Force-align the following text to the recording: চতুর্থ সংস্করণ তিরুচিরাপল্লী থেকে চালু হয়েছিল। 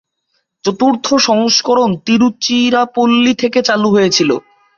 চতুর্থ 0.63 1.05
সংস্করণ 1.27 1.89
তিরুচিরাপল্লী 2.05 3.33
থেকে 3.33 3.59
চালু 3.69 3.87
হয়েছিল। 3.95 4.29